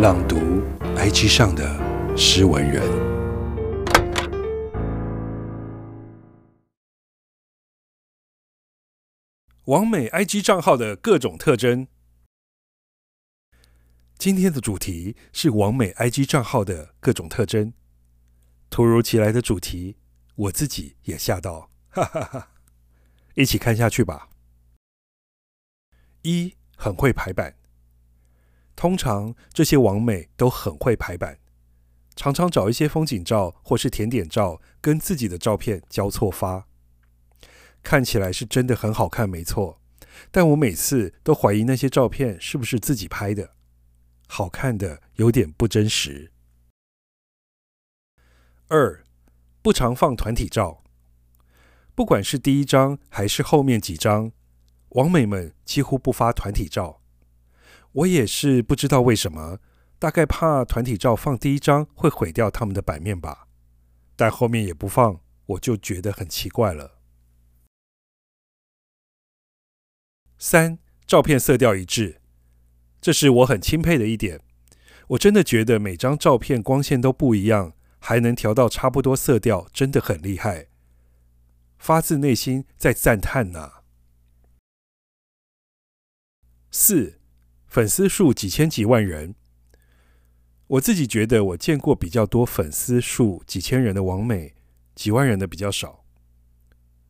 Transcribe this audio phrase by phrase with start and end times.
[0.00, 0.62] 朗读
[0.96, 2.82] IG 上的诗文人，
[9.66, 11.86] 王美 IG 账号的各种特征。
[14.16, 17.74] 今天的主题是王美 IG 账号的各种特征。
[18.70, 19.98] 突如其来的主题，
[20.34, 22.52] 我自己也吓到，哈哈哈！
[23.34, 24.30] 一起看下去吧。
[26.22, 27.59] 一，很会排版。
[28.80, 31.38] 通常这些网美都很会排版，
[32.16, 36.66] 常常找一些风景照或是甜点照跟自己的照片交错发，
[37.82, 39.82] 看起来是真的很好看，没错。
[40.30, 43.50] 但我每次都怀疑那些照片是不是自己拍的。
[44.26, 46.32] 好看的有点不真实。
[48.68, 49.04] 二，
[49.60, 50.82] 不常放团体照，
[51.94, 54.32] 不管是第一张还是后面几张，
[54.92, 56.99] 网美们几乎不发团体照。
[57.92, 59.58] 我也是不知道为什么，
[59.98, 63.48] 大概怕团体照放第一张会毁掉他们的版面吧。
[64.16, 66.98] 但后面也不放，我就觉得很奇怪了。
[70.38, 72.20] 三，照片色调一致。
[73.00, 74.40] 这是我很钦佩的一点，
[75.08, 80.68] 我真的觉得每张照片光线都不一样，还能调到差不多色调，真的很厉害，
[81.78, 83.82] 发自内心在赞叹呐。
[86.70, 87.19] 四，
[87.70, 89.36] 粉丝数几千几万人，
[90.66, 94.56] 我自己觉得我见过比较多粉丝数几千人的王美，
[94.96, 96.04] 几万人的比较少，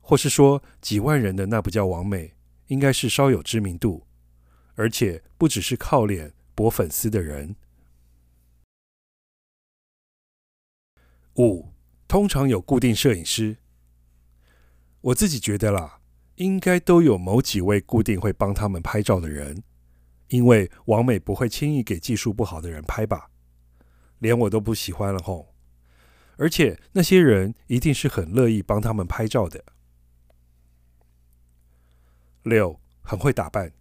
[0.00, 2.34] 或是说几万人的那不叫王美，
[2.68, 4.06] 应该是稍有知名度。
[4.78, 7.56] 而且不只是靠脸博粉丝的人。
[11.36, 11.72] 五，
[12.06, 13.56] 通常有固定摄影师。
[15.00, 16.00] 我自己觉得啦，
[16.34, 19.62] 应该都有某几位固定会帮他们拍照的人，
[20.28, 23.30] 因为王美不会轻易给技术不好的人拍吧，
[24.18, 25.54] 连我都不喜欢了吼。
[26.36, 29.64] 而且那些人一定是很乐意帮他们拍照的。
[32.42, 33.72] 六，很会打扮。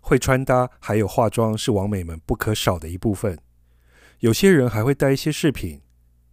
[0.00, 3.38] 会穿搭还有化妆是王美们不可少的一部分。
[4.20, 5.80] 有些人还会带一些饰品，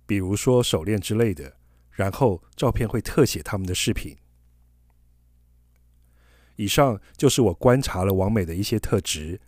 [0.06, 1.56] 比如说手链之类的，
[1.92, 4.18] 然后照片会特写他们的饰品。
[6.62, 9.42] 以上就是我观察了王美的一些特质，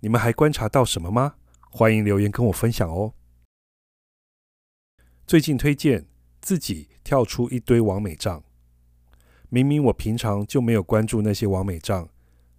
[0.00, 1.34] 你们还观察到什么吗？
[1.70, 3.12] 欢迎留言跟我分享哦。
[5.26, 6.06] 最近推荐
[6.40, 8.42] 自己跳出一堆王美账，
[9.50, 12.08] 明明我平常就没有关注那些王美账。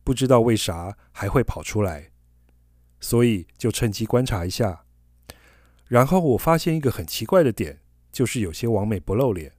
[0.04, 2.12] 不知道为啥还会跑出来，
[3.00, 4.86] 所以就趁机观察一下。
[5.88, 7.80] 然后我发现一个很奇怪的点，
[8.12, 9.54] 就是有些王美不露脸，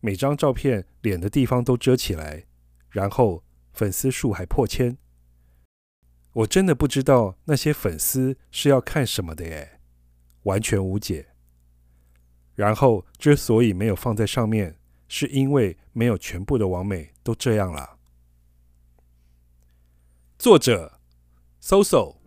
[0.00, 2.46] 每张照片脸的地方都遮起来，
[2.88, 3.44] 然后
[3.78, 4.98] 粉丝数还破千。
[6.32, 9.78] 我真的不知道那些粉丝是要看什么的耶，
[10.42, 11.28] 完全无解。
[12.56, 18.00] 然后之所以没有放在上面，是因为没有全部的完美都这样了。
[20.36, 20.98] 作者
[21.60, 22.17] 搜搜。